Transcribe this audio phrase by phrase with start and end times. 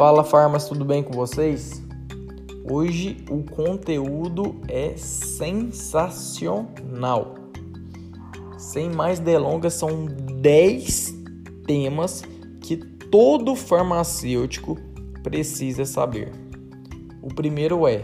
[0.00, 1.82] Fala Farmas, tudo bem com vocês?
[2.64, 7.34] Hoje o conteúdo é sensacional.
[8.56, 11.14] Sem mais delongas, são 10
[11.66, 12.22] temas
[12.62, 14.78] que todo farmacêutico
[15.22, 16.32] precisa saber.
[17.20, 18.02] O primeiro é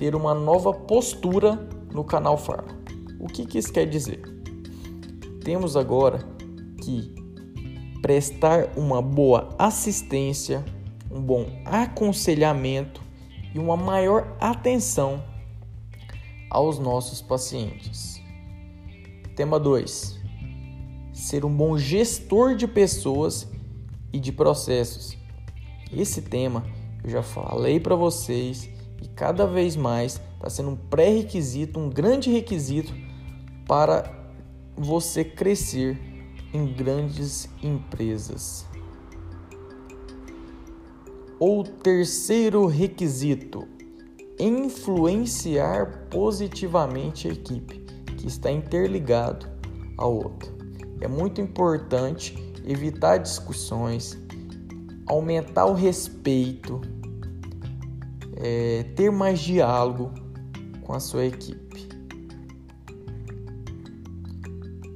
[0.00, 2.76] ter uma nova postura no canal Farma.
[3.20, 4.20] O que, que isso quer dizer?
[5.44, 6.26] Temos agora
[6.82, 7.14] que
[8.02, 10.64] prestar uma boa assistência,
[11.10, 13.02] um bom aconselhamento
[13.54, 15.22] e uma maior atenção
[16.48, 18.22] aos nossos pacientes.
[19.34, 20.20] Tema 2.
[21.12, 23.48] Ser um bom gestor de pessoas
[24.12, 25.16] e de processos.
[25.92, 26.64] Esse tema
[27.02, 28.68] eu já falei para vocês
[29.02, 32.94] e cada vez mais está sendo um pré-requisito, um grande requisito
[33.66, 34.10] para
[34.76, 35.98] você crescer
[36.52, 38.69] em grandes empresas.
[41.42, 43.66] O terceiro requisito:
[44.38, 47.78] influenciar positivamente a equipe,
[48.18, 49.48] que está interligado
[49.96, 50.52] ao outro.
[51.00, 54.18] É muito importante evitar discussões,
[55.06, 56.82] aumentar o respeito,
[58.36, 60.12] é, ter mais diálogo
[60.82, 61.88] com a sua equipe.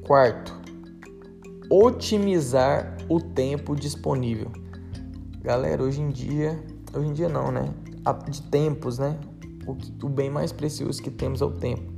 [0.02, 0.54] Quarto,
[1.70, 4.52] otimizar o tempo disponível.
[5.44, 6.58] Galera, hoje em dia,
[6.94, 7.68] hoje em dia não, né?
[8.30, 9.20] De tempos, né?
[9.66, 11.92] O, o bem mais precioso que temos é o tempo.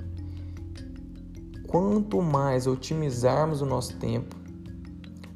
[1.69, 4.35] Quanto mais otimizarmos o nosso tempo,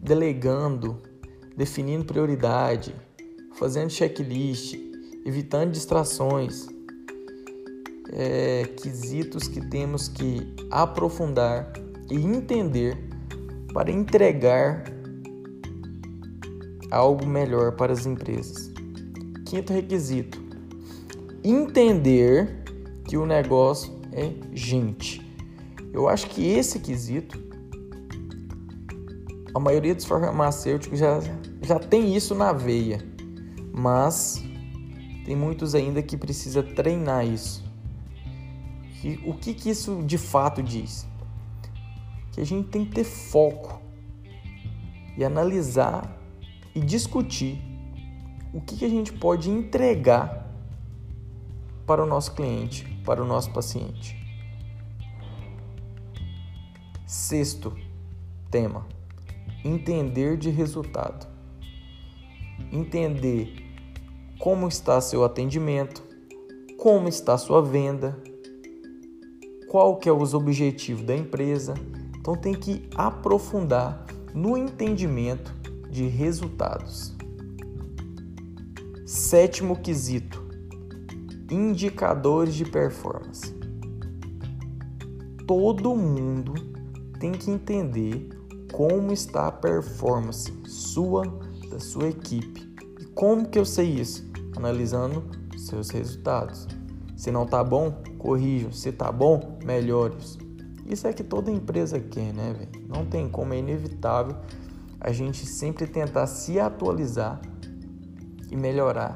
[0.02, 1.00] delegando,
[1.56, 2.92] definindo prioridade,
[3.54, 4.74] fazendo checklist,
[5.24, 6.66] evitando distrações,
[8.12, 11.72] é, quesitos que temos que aprofundar
[12.10, 13.08] e entender
[13.72, 14.82] para entregar
[16.90, 18.72] algo melhor para as empresas.
[19.46, 20.42] Quinto requisito:
[21.42, 22.64] entender
[23.08, 25.20] que o negócio é gente.
[25.92, 27.42] Eu acho que esse quesito,
[29.54, 31.20] a maioria dos farmacêuticos já,
[31.62, 33.04] já tem isso na veia,
[33.72, 34.42] mas
[35.24, 37.64] tem muitos ainda que precisa treinar isso.
[39.02, 41.08] E o que, que isso de fato diz?
[42.32, 43.80] que a gente tem que ter foco
[45.16, 46.16] e analisar
[46.74, 47.60] e discutir
[48.52, 50.48] o que, que a gente pode entregar
[51.86, 54.16] para o nosso cliente, para o nosso paciente.
[57.06, 57.76] Sexto
[58.50, 58.86] tema:
[59.64, 61.28] entender de resultado.
[62.72, 63.66] Entender
[64.38, 66.02] como está seu atendimento,
[66.76, 68.16] como está sua venda,
[69.68, 71.74] qual que é os objetivos da empresa
[72.20, 74.04] então tem que aprofundar
[74.34, 75.54] no entendimento
[75.90, 77.14] de resultados.
[79.04, 80.42] Sétimo quesito:
[81.50, 83.52] indicadores de performance.
[85.46, 86.54] Todo mundo
[87.18, 88.28] tem que entender
[88.72, 91.26] como está a performance sua,
[91.68, 92.72] da sua equipe.
[93.00, 94.30] E como que eu sei isso?
[94.56, 95.24] Analisando
[95.56, 96.68] seus resultados.
[97.16, 98.70] Se não tá bom, corrija.
[98.72, 100.14] Se tá bom, melhore.
[100.86, 102.86] Isso é que toda empresa quer, né, velho?
[102.88, 104.36] Não tem como, é inevitável
[105.00, 107.40] a gente sempre tentar se atualizar
[108.50, 109.14] e melhorar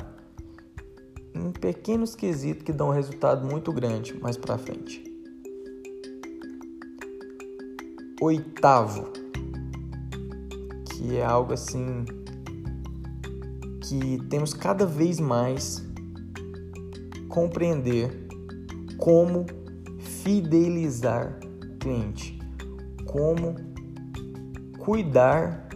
[1.34, 5.05] em pequenos quesitos que dão um resultado muito grande mais para frente.
[8.21, 9.12] Oitavo,
[10.91, 12.05] que é algo assim
[13.83, 15.84] que temos cada vez mais
[17.28, 18.27] compreender
[18.97, 19.44] como
[19.99, 21.39] fidelizar
[21.78, 22.39] cliente,
[23.05, 23.56] como
[24.78, 25.69] cuidar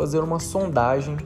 [0.00, 1.18] fazer uma sondagem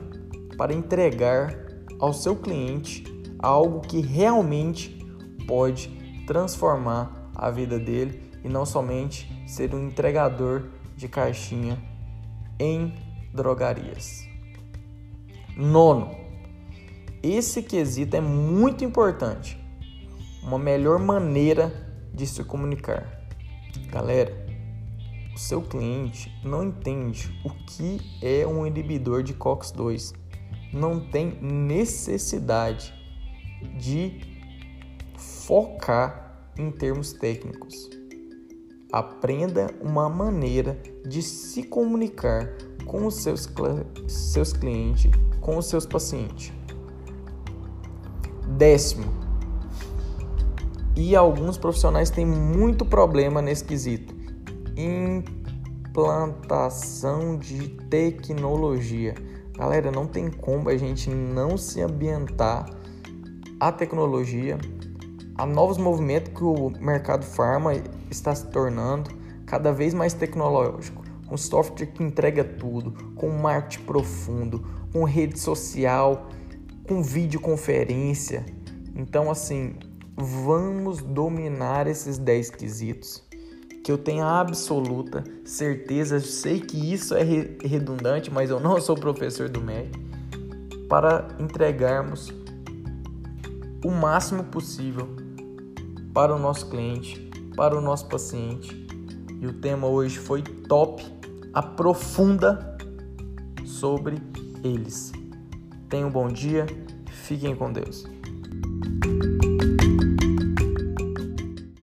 [0.57, 1.55] para entregar
[1.97, 3.05] ao seu cliente
[3.39, 4.99] algo que realmente
[5.47, 5.87] pode
[6.27, 11.81] transformar a vida dele e não somente ser um entregador de caixinha
[12.59, 12.93] em
[13.33, 14.27] drogarias.
[15.55, 16.13] Nono,
[17.23, 19.57] esse quesito é muito importante.
[20.43, 21.71] Uma melhor maneira
[22.13, 23.25] de se comunicar.
[23.89, 24.45] Galera,
[25.35, 30.13] o seu cliente não entende o que é um inibidor de COX-2.
[30.71, 32.93] Não tem necessidade
[33.77, 34.21] de
[35.17, 37.89] focar em termos técnicos.
[38.91, 42.49] Aprenda uma maneira de se comunicar
[42.85, 43.49] com os seus,
[44.07, 45.11] seus clientes,
[45.41, 46.53] com os seus pacientes.
[48.57, 49.25] Décimo,
[50.95, 54.14] e alguns profissionais têm muito problema nesse quesito.
[54.77, 59.15] Implantação de tecnologia.
[59.57, 62.69] Galera, não tem como a gente não se ambientar
[63.57, 64.57] à tecnologia,
[65.35, 67.71] a novos movimentos que o mercado farma
[68.11, 69.11] está se tornando
[69.45, 74.61] cada vez mais tecnológico, com software que entrega tudo, com marketing profundo,
[74.91, 76.27] com rede social,
[76.85, 78.45] com videoconferência.
[78.93, 79.75] Então, assim,
[80.17, 83.24] vamos dominar esses 10 quesitos
[83.85, 89.47] que eu tenho absoluta certeza, sei que isso é redundante, mas eu não sou professor
[89.47, 89.91] do MEC,
[90.89, 92.33] para entregarmos
[93.85, 95.07] o máximo possível
[96.15, 98.87] para o nosso cliente, para o nosso paciente.
[99.39, 101.05] E o tema hoje foi top,
[101.53, 102.75] aprofunda
[103.63, 104.17] sobre
[104.63, 105.11] eles.
[105.89, 106.65] Tenham um bom dia,
[107.05, 108.03] fiquem com Deus.